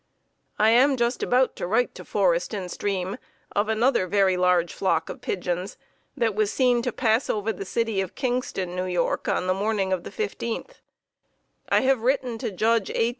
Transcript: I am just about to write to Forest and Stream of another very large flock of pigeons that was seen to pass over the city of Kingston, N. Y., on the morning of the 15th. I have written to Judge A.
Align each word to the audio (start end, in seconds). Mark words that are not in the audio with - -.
I 0.57 0.71
am 0.71 0.97
just 0.97 1.21
about 1.21 1.55
to 1.57 1.67
write 1.67 1.93
to 1.93 2.03
Forest 2.03 2.55
and 2.55 2.71
Stream 2.71 3.17
of 3.55 3.69
another 3.69 4.07
very 4.07 4.35
large 4.35 4.73
flock 4.73 5.09
of 5.09 5.21
pigeons 5.21 5.77
that 6.17 6.33
was 6.33 6.51
seen 6.51 6.81
to 6.81 6.91
pass 6.91 7.29
over 7.29 7.53
the 7.53 7.65
city 7.65 8.01
of 8.01 8.15
Kingston, 8.15 8.79
N. 8.79 8.85
Y., 8.97 9.15
on 9.35 9.45
the 9.45 9.53
morning 9.53 9.93
of 9.93 10.03
the 10.03 10.09
15th. 10.09 10.81
I 11.69 11.81
have 11.81 11.99
written 12.01 12.39
to 12.39 12.49
Judge 12.49 12.89
A. 12.95 13.09